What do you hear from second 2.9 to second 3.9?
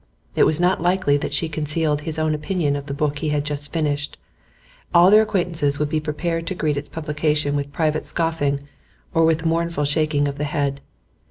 book he had just